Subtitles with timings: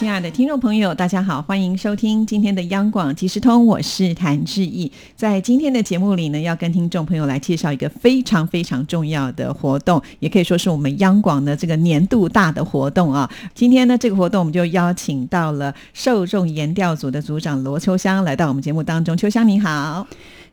[0.00, 4.90] 亲爱的听众朋友，大家好，欢迎收听今天的央广即时通，我是谭志毅。
[5.14, 13.30] 在今天的节目里呢，要跟听众朋友来介绍一个非常非常重要的活动，也可以说是我们央广的这个年度大的活动啊。
[13.54, 19.14] 今天呢，这个活动我们就邀请到了受众研调组的组长罗秋香来到我们节目当中。
[19.14, 20.06] 秋香你好，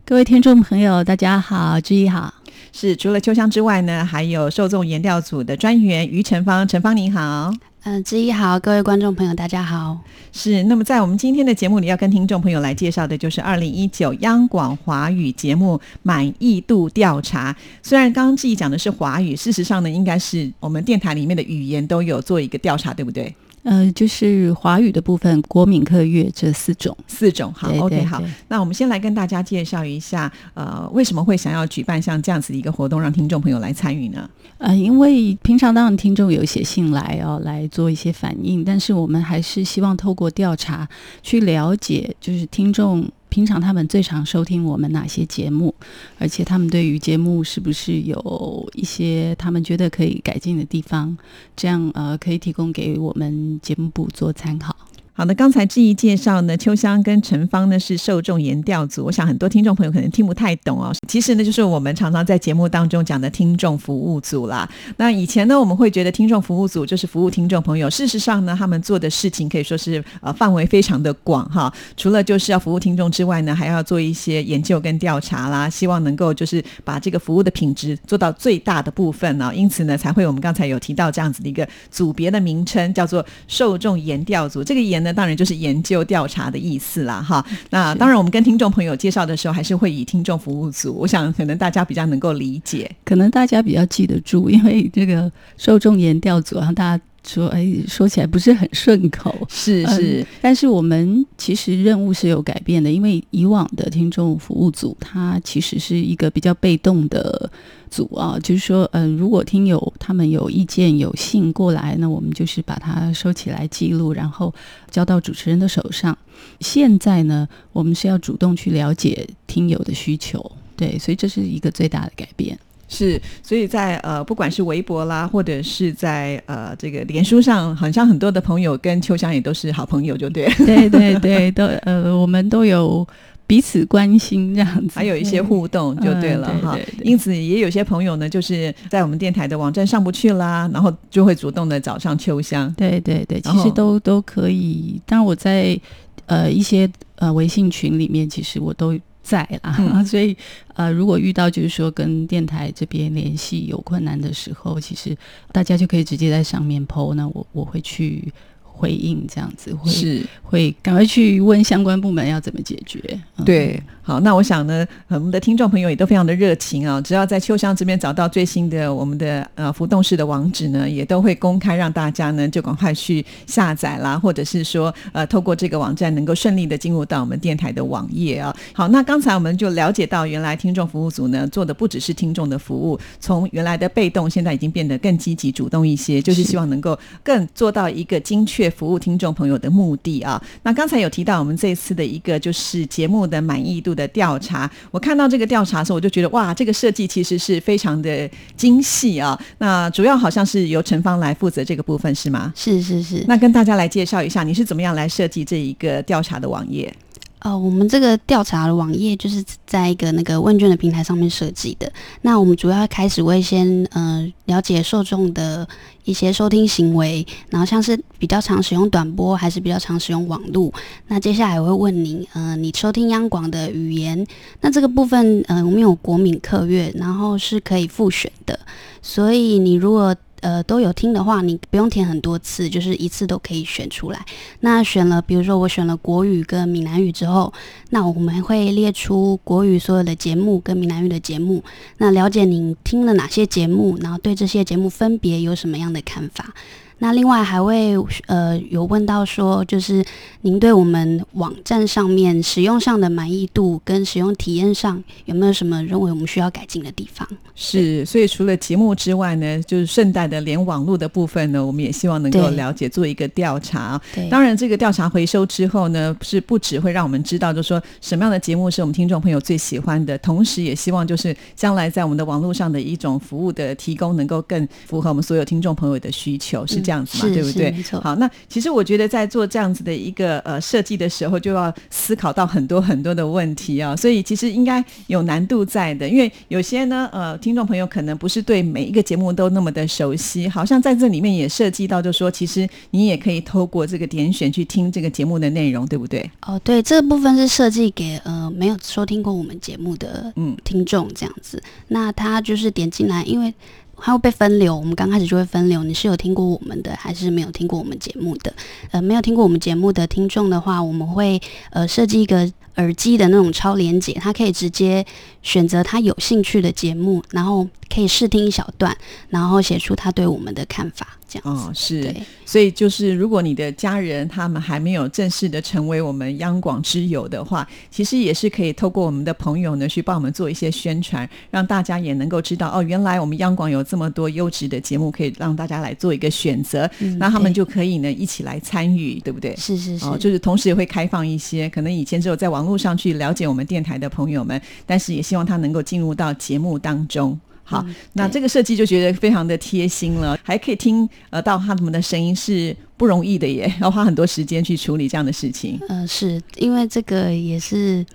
[0.04, 2.34] 各位听众朋友，大家好，志毅好。
[2.74, 7.54] 是除了秋香之外呢，还有受众研调组的专员于晨芳，晨芳你好。
[7.90, 9.98] 嗯，知一好，各位观众朋友，大家好。
[10.34, 17.55] 是，那么在我们今天的节目里，要跟听众朋友来介绍的，就是二零一九央广华语节目满意度调查。
[17.82, 23.34] 虽然刚刚志毅讲的是华语，事实上呢，应该是我们电台里面的语言都有做一个调查，对不对？
[23.68, 27.51] 呃，就是华语的部分，国闽客乐这四种，四种。
[27.54, 28.24] 好，OK，好。
[28.48, 34.29] 那我们先来跟大家介绍一下，呃，为什么会想要举办像这样子的一个活动，让听众朋友来参与呢？
[34.57, 40.87] 呃，因为平常当然听众有写信来哦，来做一些反应，但是我们还是希望透过调查
[41.21, 43.05] 去了解，就是听众。
[43.38, 45.71] 平常他们最常收听我们哪些节目？
[46.18, 51.16] 而且他们对于节目是不是有一些他们觉得可以改进的地方？
[51.55, 54.76] 这样呃，可以提供给我们节目部做参考。
[55.18, 59.04] 好的，刚才志毅介绍呢，秋香跟陈芳呢是受众研调组。
[59.04, 60.93] 我想很多听众朋友可能听不太懂哦。
[61.07, 64.69] 其实呢，就是我们常常在节目当中讲的听众服务组啦。
[64.97, 67.90] 那以前呢，我们会觉得听众服务组就是服务听众朋友。
[67.90, 71.74] 事实上呢，他们做的事情可以说是呃范围非常的广哈。
[71.96, 79.52] 除了就是要服务听众之外呢，还要做一些研究跟调查啦，希望能够就是把这个服务的品质做到最大的部分呢。
[79.56, 84.63] 因此呢，才会我们刚才有提到这样子的一个组别的名称，叫做受众研调组。
[84.63, 87.46] 这个研那当然就是研究调查的意思啦，哈。
[87.70, 90.94] 那当然，我们跟听众朋友介绍的时候，还是会以听众服务组。
[90.94, 97.04] 我想，可能大家比较能够理解，可能大家比较记得住，因为这个受众研调组，然后大家。
[97.28, 107.52] 说哎，说起来不是很顺口， 是是，但是我们其实任务是有改变的，因为以往的听众服务组，它其实是一个比较被动的
[107.90, 114.54] 组啊，就是说，嗯，如果听友他们有意见、有信过来，那我们就是把它收起来记录，然后
[114.90, 116.18] 交到主持人的手上。
[116.60, 122.58] 现在呢，我们是要主动去了解听友的需求，对，所以这是一个最大的改变。
[122.88, 133.06] 是，所以在呃，不管是微博啦，或者是在呃这个脸书上，好像很多的朋友跟秋香也都是好朋友，就对，对对对，都呃，我们都有
[133.46, 136.78] 彼此关心这样子，还有一些互动就对了哈。
[137.03, 142.74] 因此，也有些朋友呢，就是在我们电台的网站上不去啦，然后就会主动的找上秋香。
[142.78, 145.02] 对对对，其实都都可以。
[145.06, 145.78] 当然，我在
[146.25, 148.98] 呃一些呃微信群里面，其实我都。
[149.28, 149.76] 在啦，
[150.08, 150.36] 所以
[150.76, 155.16] 呃，如果遇到就是说跟电台这边联系有困难的时候，其实
[155.52, 158.32] 大家就可以直接在上面 PO，那我我会去
[158.78, 163.02] 回应这样子会，是会赶快去问相关部门要怎么解决。
[163.44, 178.56] 对，好，那我想呢，我们的听众朋友也都非常的热情啊，只要在秋香这边找到最新的我们的呃浮动式的网址呢，也都会公开让大家呢就赶快去下载啦，或者是说呃透过这个网站能够顺利的进入到我们电台的网页啊。
[178.74, 190.42] 好，那刚才我们就了解到，原来听众服务组呢做的不只是听众的服务，从原来的被动，现在已经变得更积极主动一些，就是希望能够更做到一个精确服务听众朋友的目的啊。
[190.64, 193.28] 那刚才有提到我们这次的一个就是节目。
[193.28, 199.38] 的满意度的调查，我看到这个调查的时候，我就觉得哇，这个设计其实是非常的精细啊。
[199.58, 202.54] 那主要好像是由陈芳来负责这个部分，是吗？
[202.56, 203.26] 是是是。
[203.28, 206.94] 那跟大家来介绍一下，你是怎么样来设计这一个调查的网页？
[207.42, 211.92] 哦，我们这个调查的网页就是在一个那个问卷的平台上面设计的。
[212.22, 215.68] 那我们主要开始会先呃了解受众的
[216.04, 220.74] 一些收听行为，然后像是比较常使用短波还是比较常使用网路。
[221.07, 224.25] 那接下来我会问你，呃，你收听央广的语言，
[224.62, 228.60] 那这个部分呃我们有国民客粤，然后是可以复选的。
[229.01, 230.13] 所以你如果
[230.48, 234.26] 呃，都有听的话，你不用填很多次，就是一次都可以选出来。
[234.62, 237.52] 那选了，比如说我选了国语跟闽南语之后，
[237.90, 241.62] 那我们会列出国语所有的节目跟闽南语的节目，
[241.98, 246.54] 那了解您听了哪些节目，然后对这些节目分别有什么样的看法。
[247.00, 247.96] 那另外还会
[248.26, 250.04] 呃有问到说，就是
[250.42, 257.28] 您对我们网站上面使用上的满意度跟使用体验上有没有什么认为我们需要改进的地方？
[257.54, 264.00] 是，所以除了节目之外呢，就是顺带的连网络的部分呢，我们也希望能够了解，做一个调查。
[264.14, 277.34] 对，当然，这个调查回收之后呢，是不只会让我们知道，就是说什么样的节目是我们听众朋友最喜欢的，同时也希望就是将来在我们的网络上的一种服务的提供，能够更符合我们所有听众朋友的需求，是这样子嘛？
[277.34, 277.84] 对不对没？
[277.84, 296.31] 错好，那其实我觉得在做这样子的一个呃设计的时候，就要思考到很多很多的问题啊，所以其实应该有难度在的，因为有些呢呃听众朋友可能不是对每一个节目都那么的熟悉，好像在这里面也涉及到，就说其实你也可以透过这个点选去听这个节目的内容，对不对？
[296.44, 301.62] 哦，对，这个部分是设计给呃没有收听过我们节目的嗯听众这样子。
[301.89, 303.54] 那他就是点进来，因为
[304.00, 308.54] 它会被分流，我们刚开始就会分流，你是有听过我们的，还是没有听过我们节目的？
[308.92, 311.42] 呃，没有听过我们节目的听众的话，我们会
[311.72, 315.06] 呃设计一个耳机的那种超连接，他可以直接
[315.42, 318.96] 选择他有兴趣的节目，然后可以试听一小段，
[319.30, 321.69] 然后写出他对我们的看法，这样子。
[321.69, 322.15] 哦，是，
[322.45, 339.56] 所以就是如果你的家人他们还没有正式的成为我们央广之友的话，其实也是可以透过我们的朋友呢去帮我们做一些宣传，让大家也能够知道哦，原来我们央广有这么多优质的节目可以让大家来做一个选择，嗯那他们就可以呢一起来参与，对不对？
[339.56, 347.39] 是是是，哦，就是同时也会开放一些可能以前只有在网络上去了解我们电台的朋友们，但是也希望他能够进入到节目当中。
[347.69, 355.78] 好，嗯那这个设计就觉得非常的贴心了，还可以听呃到他们的声音是不容易的耶， 要花很多时间去处理这样的事情。
[355.90, 358.06] 呃，是因为这个也是，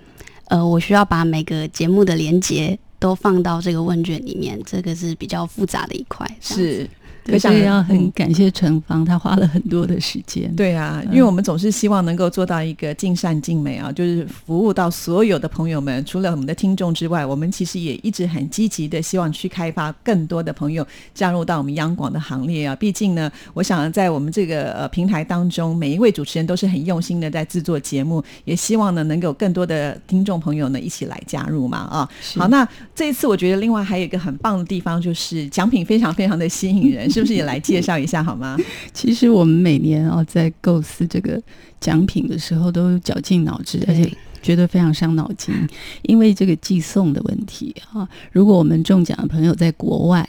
[0.45, 6.27] 呃，我需要把每个节目的连接都放到这个问卷里面，这个是比较复杂的一块。
[6.41, 6.89] 是，对，
[7.25, 10.53] 可想所以要很嗯感谢陈芳，他花了很多的时间。
[10.55, 16.03] 对啊，因为我们总是希望能够做到一个尽善尽美啊，就是服务到所有的朋友们。
[16.05, 22.75] 除了我们的听众之外，我们其实也一直很积极的希望去开发更多的朋友加入到我们央广的行列啊。
[22.75, 32.09] 毕竟呢，我想在我们这个呃平台当中，每一位主持人都是很用心的在制作节目，也希望呢能够有更多的听众朋友呢一起来加入嘛啊。
[32.35, 38.57] 好，那这一次我觉得另外还有一个很棒的地方，就是奖品非常非常的吸引人， 是不是也来介绍一下好吗？
[38.91, 41.39] 其实我们每年啊在构思这个
[41.79, 44.11] 奖品的时候，都绞尽脑汁，而且
[44.41, 45.53] 觉得非常伤脑筋，
[46.01, 48.09] 因为这个寄送的问题啊。
[48.31, 50.27] 如果我们中奖的朋友在国外，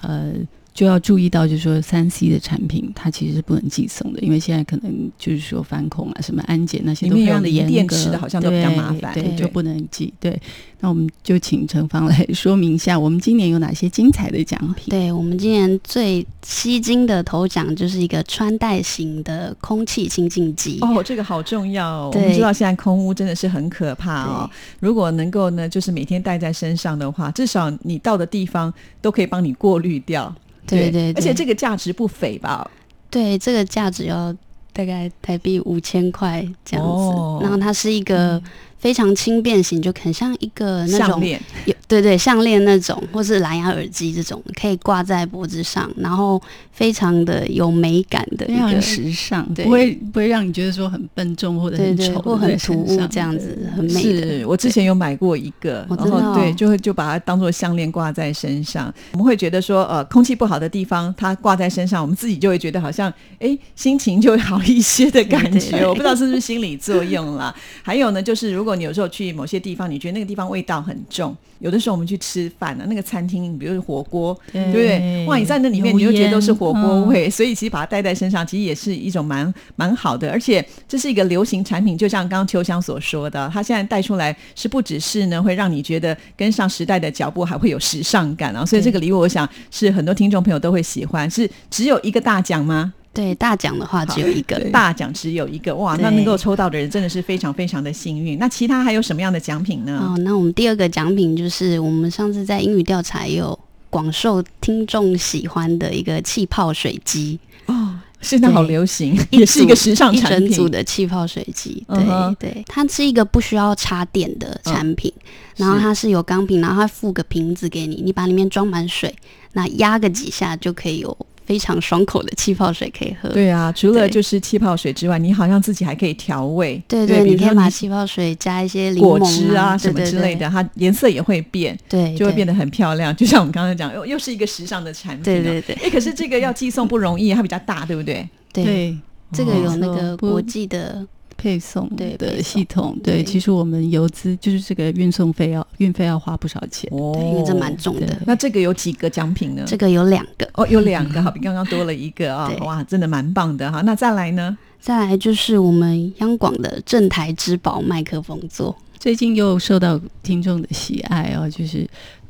[0.00, 0.32] 呃。
[0.74, 10.12] 就要注意到，就是说三 C 的产品它其实是不能寄送的，因为现在可能就是说反恐啊、什么安检那些都非常的严格，电池的好像都比较对麻烦对，对就不能寄。
[10.18, 10.36] 对，
[10.80, 14.86] 那我们就请陈芳来说明一下，我们今年有哪些精彩的奖品？
[14.88, 20.78] 对我们今年最吸睛的头奖就是一个穿戴型的空气清净机。
[20.80, 22.10] 哦，这个好重要、哦。
[22.12, 24.50] 我对们知道现在空污真的是很可怕哦。
[24.80, 30.34] 如果能够呢，就是每天带在身上的话，至少你到的地方都可以帮你过滤掉。
[30.66, 32.70] 对对对而且这个价值不菲吧？
[33.10, 34.34] 对，这个价值要
[34.72, 36.90] 大概台币五千块这样子。
[36.90, 38.42] 哦然后它是一个
[38.84, 46.40] 非常轻便型，就很像一个那种项链有对对项链那种，或是蓝牙耳机这种，可以挂在脖子上，然后
[46.70, 53.58] 非常的有美感的非常，时尚，对不会不会让你觉得说很笨重或者很丑，或很突兀这样子。
[53.74, 54.02] 很美。
[54.02, 58.92] 是我之前有买过一个，然后对，就会就把它当做项链挂在身上。
[59.12, 65.86] 我们会觉得说，呃，空气不好的地方，它挂在身上，我们自己就会觉得好像，哎，心情就会好一些的感觉。
[65.86, 67.54] 我不知道是不是心理作用啦。
[67.82, 75.26] 还有呢，就是如果你有时候去某些地方，你觉得那个地方味道很重，有的时候我们去吃饭啊，那个餐厅，比如说火锅，对不对？
[75.26, 80.30] 哇，你在那里面，你就觉得都是火锅味，所以其实把它带在身上，其实也是一种蛮蛮好的。
[80.30, 88.64] 而且这是一个流行产品，就像刚刚秋香所说的，它现在带出来是不只是呢会让你觉得跟上时代的脚步，还会有时尚感啊。
[88.64, 91.30] 所以这个礼物，我想是很多听众朋友都会喜欢。
[91.30, 92.92] 是只有一个大奖吗？
[93.14, 95.74] 对大奖的话只有一个，大奖只有一个。
[95.76, 98.38] 哇，那能够抽到的人真的是非常非常的幸运。
[98.38, 99.98] 那其他还有什么样的奖品呢？
[100.02, 110.48] 哦，那我们第二个奖品就是我们上次在英语调查也有广受听众喜欢的一个气泡水机，哦，现在好流行，也是一个时尚一产品。
[110.48, 112.04] 整组的气泡水机，对、
[112.40, 115.12] 对，它是一个不需要插电的产品，
[115.56, 119.14] 然后它是有钢瓶，然后它附个瓶子给你，你把里面装满水，
[119.52, 123.28] 那压个几下就可以有非常爽口的气泡水可以喝。
[123.30, 126.82] 对啊，除了就是气泡水之外，你好像自己还可以调味。
[126.88, 133.14] 对对，比如说你可以把气泡水加一些柠果檬汁啊什么之类的，它颜色也会变，对，就会变得很漂亮。
[133.14, 135.24] 就像我们刚才讲，又又是一个时尚的产品、啊。
[135.24, 138.28] 对对对哎，可是这个要寄送不容易，它比较大，对不对？
[138.52, 138.96] 对。
[139.32, 141.04] 这个有那个国际的，
[141.44, 146.90] 配送的对配送系统，对，其实我们邮资就是这个运送费要运费要花不少钱。
[146.90, 148.06] 哦对，因为这蛮重的。
[148.24, 149.62] 那这个有几个奖品呢？
[149.66, 153.82] 这个有两个，哦，有两个，好，比刚刚多了一个啊、哇，真的蛮棒的哈。
[153.82, 154.56] 那再来呢？
[154.80, 158.74] 再来就是我们央广的正台之宝麦克风座。
[158.98, 161.86] 最近又受到听众的喜爱哦，就是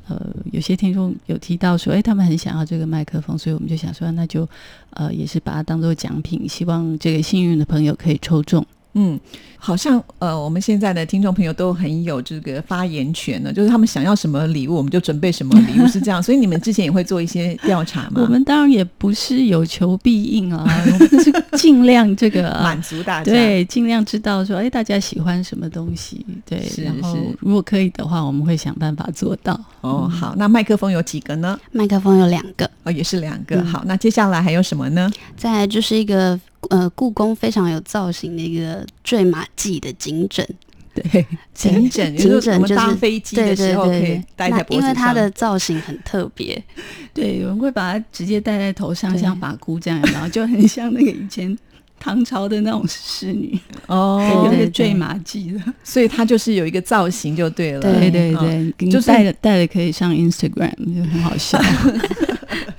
[0.09, 4.49] 呃，有些听众有提到说，哎，他们很想要这个麦克风，所以我们就想说，那就
[4.91, 8.67] 呃，也是把它当做奖品，希望这个幸运的朋友可以抽中。
[8.95, 9.19] 嗯，
[9.59, 16.23] 好像呃，我们现在的听众朋友都很有这个发言权呢，就是他们想要什么礼物，我们就准备什么礼物，是这样。
[16.23, 18.21] 所以你们之前也会做一些调查吗？
[18.23, 29.59] 我们当然也不是有求必应啊，我们是尽量 这个、啊满足大家。，对，尽量知道说，哎，大家喜欢什么东西，对，是然后如果可以的话，我们会想办法做到。
[29.81, 31.59] 哦，好，那麦克风有几个呢？
[31.73, 33.57] 麦克风有两个，哦，也是两个。
[33.57, 35.11] 嗯好，那接下来还有什么呢？
[35.37, 36.39] 再来就是一个
[36.71, 40.47] 呃故宫非常有造型的一个坠马髻的颈枕，
[40.95, 44.83] 对， 颈枕，颈就是我们枕就是搭飞机的时候可以戴在脖子上。
[44.83, 46.63] 因为它的造型很特别，
[47.13, 51.57] 对，有人会把它直接戴在头上，像发箍这样，然后就很像那个以前
[51.99, 55.73] 唐朝的那种侍女， 有哦那对个坠马髻的。
[55.83, 57.81] 所以它就是有一个造型就对了。
[57.81, 61.59] 对对嗯对，就戴着戴着可以上 Instagram，就很好笑，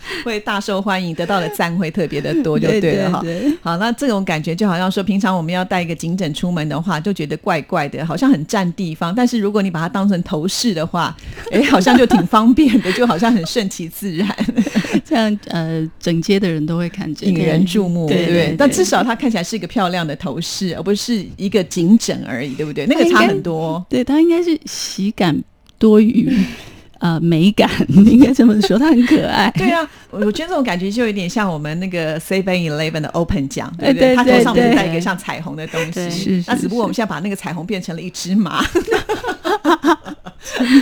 [0.23, 3.19] 会大受欢迎，得到的赞会特别的多， 就对对了哈。
[3.21, 9.13] 对好，那这种感觉就好像说，平常我们要带一个颈枕出门的话，就觉得怪怪的，好像很占地方。
[9.13, 11.15] 但是如果你把它当成头饰的话，
[11.51, 14.27] 哎，好像就挺方便的，就好像很顺其自然，
[15.03, 18.47] 这样呃，整街的人都会看见，引人注目，对对不对？
[18.47, 22.85] 对但至少它看起来是一个漂亮的头饰，而不是一个颈枕而已，对不对？
[22.85, 23.83] 那个差很多。
[23.89, 25.37] 对，它应该是喜感
[25.77, 26.31] 多于
[26.99, 29.51] 呃美感， 应该这么说，它很可爱。
[29.55, 34.15] 对啊，我我觉得这种感觉就有点像我们那个 Seven Eleven 的 Open 奖，对对？
[34.15, 38.63] 它头上不是带一个像彩虹的东西，那只不过我们现在把那个彩虹变成了一只马，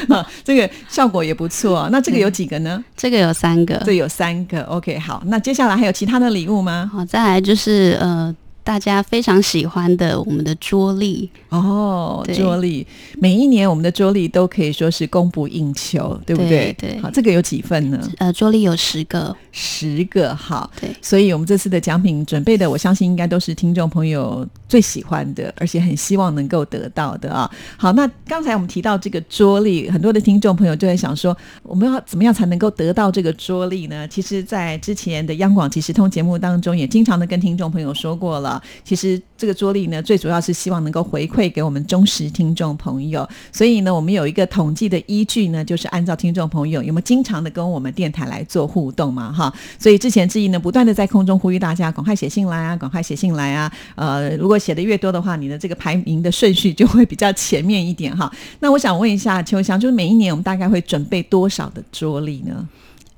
[0.10, 1.88] 啊这个效果也不错。
[1.91, 2.84] 那这个有几个呢？
[2.96, 3.82] 这个有三个。
[3.86, 4.62] 这有三个。
[4.63, 6.89] OK，好，那接下来还有其他的礼物吗？
[6.93, 12.88] 好，再来就是呃大家非常喜欢的我们的桌历，哦，对桌历，
[13.20, 16.74] 每一年我们的桌历都可以说是供不应求，对不对？
[16.79, 18.00] 对对好，这个有几份呢？
[18.20, 20.72] 呃桌历有十个，十个，好。
[20.79, 27.50] 对，所以我们这次的奖品准备的，我相信应该都是听众朋友最喜欢的，而且很希望能够得到的啊。
[27.75, 34.08] 好，那刚才我们提到这个桌历，很多的听众朋友就在想说，我们要怎么样才能够得到这个桌历呢？
[34.08, 38.52] 其实，在之前的央广即时通节目当中，也经常的跟听众朋友说过了。
[38.83, 43.27] 其实这个桌历呢，最主要是希望能够回馈给我们忠实听众朋友。
[43.51, 49.53] 所以呢，我们有一个统计的依据呢，就是按照听众朋友有没有经常的跟我们电台来做互动嘛，哈。
[49.77, 53.72] 所以之前志毅呢，不断的在空中呼吁大家赶快写信来啊，赶快写信来啊。
[53.95, 58.31] 呃，如果写的越多的话，你的这个排名的顺序就会比较前面一点哈。
[58.60, 62.67] 那我想问一下秋香，就是每一年我们大概会准备多少的桌历呢？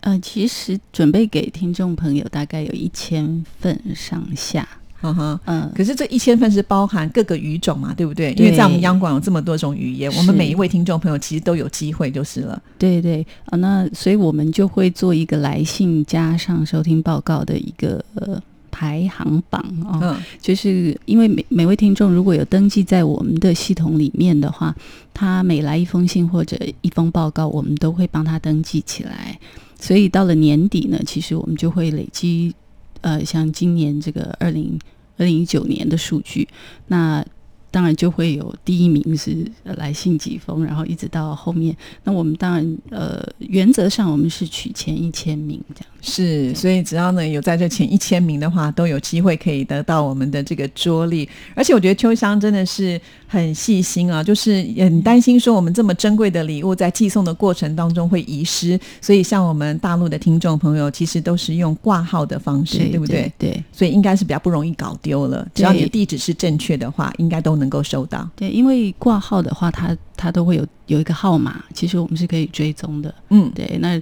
[0.02, 4.68] 呃，其实准备给听众朋友大概有一千份上下，
[5.14, 5.40] 哈哈。
[5.46, 8.34] 嗯、可是这一千份是包含各个语种嘛，对不对？
[8.34, 12.62] 因为在我们央广有这么多种语言，我们每一位听众朋友其实都有机会就是了。
[12.78, 24.76] 对对啊，那所以我们就会做一个来信加上收听报告的一个、呃、排行榜哦，嗯，就是因为每每位听众如果有登记在我们的系统里面的话，
[25.14, 29.40] 他每来一封信或者一封报告，我们都会帮他登记起来。
[29.80, 32.54] 所以到了年底呢，其实我们就会累积，
[33.02, 34.80] 呃，像今年这个二零
[35.18, 36.48] 二零一九年的数据，
[36.88, 37.26] 那
[37.72, 45.95] 当然就会有第一名是来信几封，然后一直到后面，那我们当然呃原则上我们是取前一千名这样。
[46.06, 51.28] 是，所以只要呢有在这前一千名的话，都有机会可以得到我们的这个桌历。
[51.56, 63.34] 而且我觉得秋香真的是很细心啊，就是也很担心说我们这么珍贵的礼物在寄送的过程当中会遗失，所以像我们大陆的听众朋友，其实都是用挂号的方式，对不对？
[63.40, 65.48] 对所以应该是比较不容易搞丢了。
[65.56, 68.30] 只要你的地址是正确的话，应该都能够收到。
[68.36, 73.14] 对，因为挂号的话，它它都会有有一个号码，其实我们是可以追踪的。
[73.30, 74.00] 嗯，对，那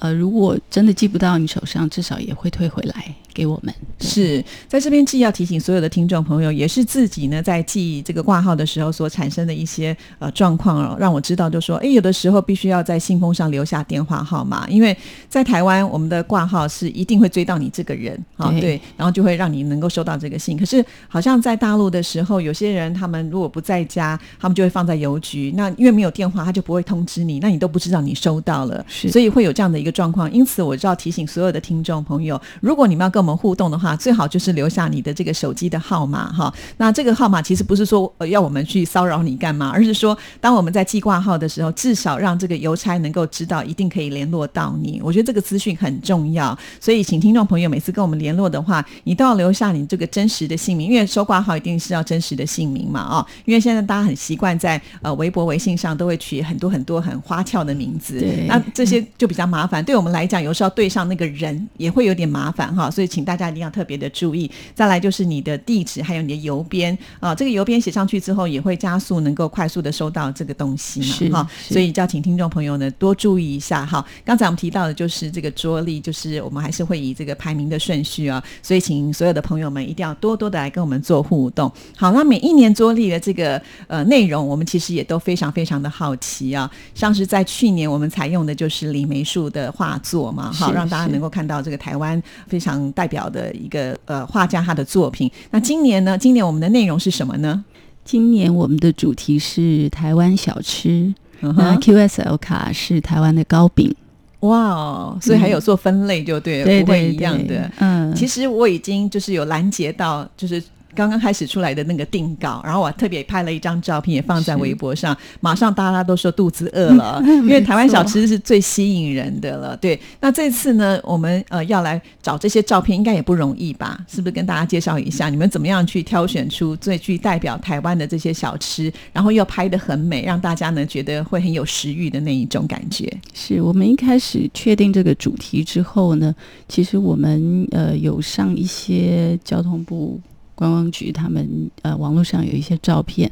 [0.00, 3.74] 呃，如果真的寄不到你手上，至少也会退回来给我们。
[4.00, 14.94] 是在这边既要提醒所有的听众朋友，也是自己呢在记这个挂号的时候所产生的一些呃状况哦，让我知道就说，哎，有的时候必须要在信封上留下电话号码，因为
[15.26, 20.58] 在台湾我们的挂号是一定会追到你这个人啊，对对，然后就会让你能够收到这个信。
[20.58, 30.30] 可是好像在大陆的时候，有些人他们如果不在家，他们就会放在邮局，那因为没有电话，他就不会通知你，那你都不知道你收到了，是所以会有这样的一个状况。
[30.32, 36.52] 因此，我就要提醒所有的听众朋友，如果你们要跟我们互动的话，最好就是留下你的这个手机的号码哈。
[36.76, 45.00] 那这个号码其实不是说、呃、要我们去骚扰你干嘛，而是说当我们在记挂号的时候，至少让这个邮差能够知道，一定可以联络到你。
[45.02, 59.84] 我觉得这个资讯很重要，所以请听众朋友每次跟我们联络的话，你都要留下你这个真实的姓名，因为收挂号一定是要真实的姓名嘛啊、因为现在大家很习惯在呃微博、微信上都会取很多很多很花俏的名字，那这些就比较麻烦。
[59.84, 64.50] 对我们来讲，有时候要对上那个人也会有点麻烦哈，所以请大家一定要特别的注意。
[64.74, 71.50] 再来就是你的地址，还有你的邮编啊，这个邮编写上去之后，也会加速能够快速的收到这个东西嘛哈。
[71.66, 74.04] 是所以就要请听众朋友呢多注意一下哈。
[74.24, 81.70] 刚才我们提到的就是这个桌历，就是我们还是会以这个排名的顺序啊，所以请所有的朋友们一定要多多的来跟我们做互动。
[81.96, 86.70] 好，那每一年桌历的这个呃内容，我们其实也都非常非常的好奇啊。
[86.94, 95.30] 像是在去年我们采用的就是李梅树的画作嘛，哈，让大家能够看到这个台湾非常代表的一个呃画家他的作品。
[95.52, 96.18] 那今年呢？
[96.18, 97.64] 今年我们的内容是什么呢？
[98.04, 103.94] 今年我们的主题是台湾小吃，嗯那，QSL 卡是台湾的糕饼，
[104.40, 107.70] 哇哦，所以还有做分类就对不会一样的对。
[107.78, 110.62] 嗯，其实我已经就是有拦截到，就是。
[110.94, 115.16] 刚刚开始出来的那个定稿，然后我特别拍了一张照片，也放在微博上。
[115.40, 119.76] 马上大家都说肚子饿了， 因为台湾小吃是最吸引人的了。
[119.76, 123.98] 对，那这次呢，我们呃要来找这些照片，应该也不容易吧？
[124.08, 133.10] 是不是跟大家介绍一下，你们怎么样去挑选出最具代表台湾的这些小吃，然后又拍得很美，让大家呢觉得会很有食欲的那一种感觉？
[133.32, 136.34] 是我们一开始确定这个主题之后呢，
[136.68, 140.20] 其实我们呃有上一些交通部
[140.60, 143.28] 观光局他们呃网络上有一些照片，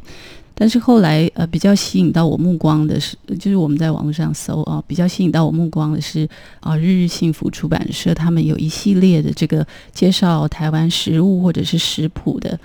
[0.55, 6.29] 但是后来呃比较吸引到我目光的是，就是我们在网络上搜啊，比较吸引到我目光的是
[6.61, 12.59] 啊日日幸福出版社他们有一系列的这个介绍台湾食物或者是食谱的。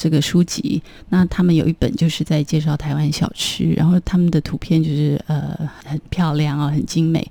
[0.00, 7.28] 这个书籍，那他们有一本就是在介绍台湾小吃，然后他们的图片就是呃很漂亮啊，很精美，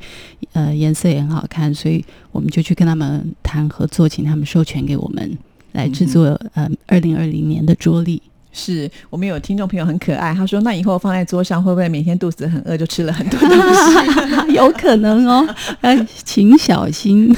[0.51, 2.03] 呃颜色也很好看，所以
[2.33, 5.37] 我们就去跟他们谈合作，请他们授权给我们
[5.77, 8.21] 来制作呃二零二零年的桌历。
[8.53, 13.49] 是我们有听众朋友很可爱，他说：“那以后放在桌上，会不会每天肚子很饿就吃了很多东
[14.47, 14.53] 西？
[14.57, 15.47] 有可能哦，
[15.81, 17.31] 呃，请小心。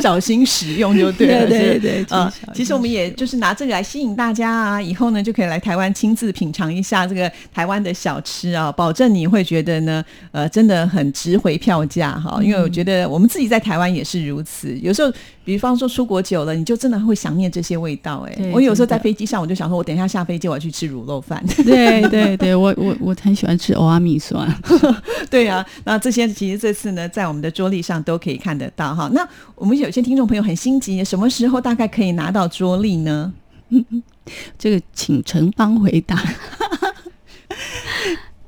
[0.00, 12.40] 小心使用就对了。”对对对，呃，其实我们也就是拿这个来吸引大家啊，以后呢就可以来台湾亲自品尝一下这个台湾的小吃啊，保证你会觉得呢，呃，真的很值回票价哈。
[12.40, 15.12] 因为我觉得我们自己在台湾也是如此，有时候
[15.44, 21.44] 比方说出国久了，你就真的会想念这些味道、哎，我有时候在飞机上，我就想说，我等一下下飞机我要去吃卤肉饭。
[21.64, 24.48] 对对对，我我我很喜欢吃欧阿米酸。
[25.30, 29.10] 对啊，那这些其实这次呢，在我们的桌历上都可以看得到哈。
[29.12, 33.32] 那我们有些听众朋友很心急，什么时候大概可以拿到桌历呢？
[34.58, 36.22] 这个请陈芳回答。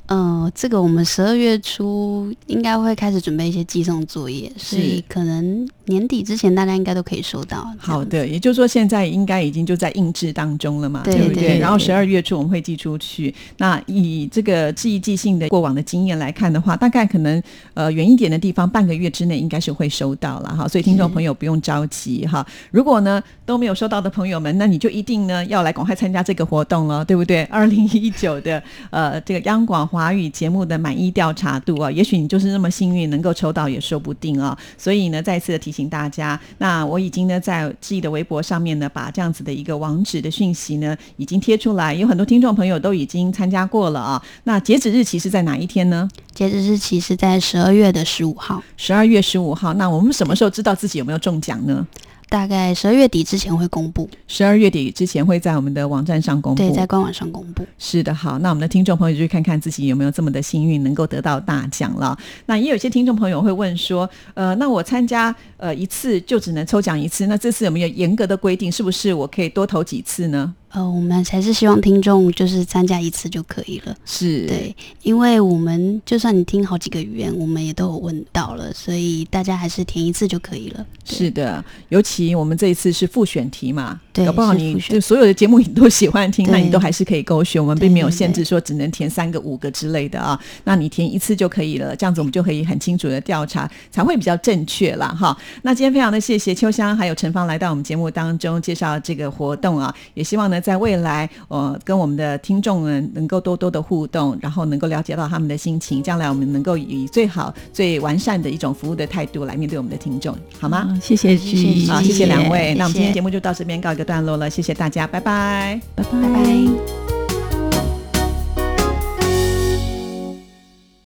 [0.06, 7.66] 呃，这个我们十二月初应该会开始准备一些寄送作业，所以可能年底之前大家应该都可以收到。
[7.78, 11.58] 好的，也就是说现在应该已经就在印制当中了嘛，对不对？
[11.58, 13.34] 然后十二月初我们会寄出去。
[13.58, 17.42] 那以这个记忆寄信的过往的经验来看的话，大概可能
[17.74, 20.68] 呃远一点的地方，半个月之内应该是会收到了哈。
[20.68, 22.46] 所以听众朋友不用着急哈。
[22.70, 27.42] 如果呢都没有收到的朋友们，那你就一定呢要来赶快参加这个活动了，对不对？
[27.44, 34.56] 二零一九的呃这个央广华语节目的满意调查度啊，也许你就是那么幸运能够抽到也说不定啊。
[34.78, 44.22] 所以呢，再次的提醒大家，那我已经呢在自己的微博上面呢，把这样子的一个网址的讯息呢已经贴出来，有很多听众朋友都已经参加过了啊。
[44.44, 46.08] 那截止日期是在哪一天呢？
[46.34, 49.72] 截止日期是在十二月的十五号，十二月十五号。
[49.74, 51.86] 那我们什么时候知道自己有没有中奖呢？
[52.32, 54.08] 大概十二月底之前会公布。
[54.26, 56.62] 十二月底之前会在我们的网站上公布。
[56.62, 57.62] 对，在官网上公布。
[57.78, 62.18] 是的，好，那我们的听众朋友就去看看自己有没有这么的幸运，能够得到大奖了。
[62.46, 68.72] 那也有些听众朋友会问说，呃，那我参加呃一次就只能抽奖一次，那这次有没有严格的规定？
[68.72, 70.54] 是不是我可以多投几次呢？
[70.72, 73.94] 呃，我们还是希望听众就是参加一次就可以了。
[74.06, 80.86] 是，对，因为我们就算你听好几个语言，我们也都有问到了，所以大家还是填一次就可以了。
[81.04, 95.36] 是的，尤其我们这一次是复选题嘛，对搞不好你就所有的节目你都喜欢听，那你都还是可以勾选，我们并没有限制说只能填三个、五个之类的啊，那你填一次就可以了，这样子我们就可以很清楚的调查，才会比较正确啦哈。
[95.60, 110.86] 那今天非常的谢谢秋香还有陈芳来到我们节目当中介绍这个活动啊，也希望呢在未来呃跟我们的听众们能够多多的互动，然后能够了解到他们的心情，将来我们能够以最好、最完善的一种服务的态度来面对我们的听众，好吗？
[110.88, 112.74] 嗯谢谢志毅，好，谢谢两位。
[112.74, 115.80] 那我们今天谢谢节目就到这边告一个段落了，谢谢大家，拜拜。
[115.96, 117.21] 拜拜拜拜。